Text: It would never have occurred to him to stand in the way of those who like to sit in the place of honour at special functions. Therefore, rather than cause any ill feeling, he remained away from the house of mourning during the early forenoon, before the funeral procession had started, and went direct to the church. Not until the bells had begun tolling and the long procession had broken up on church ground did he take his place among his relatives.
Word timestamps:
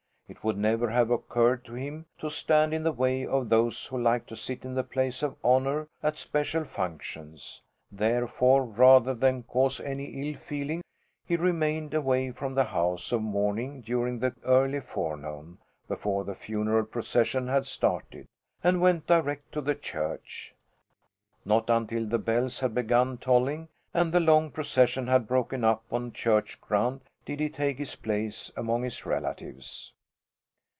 It 0.33 0.45
would 0.45 0.57
never 0.57 0.89
have 0.91 1.11
occurred 1.11 1.65
to 1.65 1.73
him 1.73 2.05
to 2.19 2.29
stand 2.29 2.73
in 2.73 2.83
the 2.83 2.93
way 2.93 3.25
of 3.27 3.49
those 3.49 3.87
who 3.87 3.99
like 4.01 4.25
to 4.27 4.37
sit 4.37 4.63
in 4.63 4.73
the 4.75 4.81
place 4.85 5.21
of 5.23 5.35
honour 5.43 5.89
at 6.01 6.17
special 6.17 6.63
functions. 6.63 7.61
Therefore, 7.91 8.63
rather 8.63 9.13
than 9.13 9.43
cause 9.43 9.81
any 9.81 10.05
ill 10.31 10.37
feeling, 10.39 10.83
he 11.25 11.35
remained 11.35 11.93
away 11.93 12.31
from 12.31 12.55
the 12.55 12.63
house 12.63 13.11
of 13.11 13.21
mourning 13.21 13.81
during 13.81 14.19
the 14.19 14.33
early 14.45 14.79
forenoon, 14.79 15.57
before 15.89 16.23
the 16.23 16.33
funeral 16.33 16.85
procession 16.85 17.49
had 17.49 17.65
started, 17.65 18.25
and 18.63 18.79
went 18.79 19.07
direct 19.07 19.51
to 19.51 19.59
the 19.59 19.75
church. 19.75 20.55
Not 21.43 21.69
until 21.69 22.05
the 22.05 22.19
bells 22.19 22.61
had 22.61 22.73
begun 22.73 23.17
tolling 23.17 23.67
and 23.93 24.13
the 24.13 24.21
long 24.21 24.49
procession 24.49 25.07
had 25.07 25.27
broken 25.27 25.65
up 25.65 25.83
on 25.91 26.13
church 26.13 26.61
ground 26.61 27.01
did 27.25 27.41
he 27.41 27.49
take 27.49 27.77
his 27.77 27.97
place 27.97 28.49
among 28.55 28.83
his 28.83 29.05
relatives. 29.05 29.91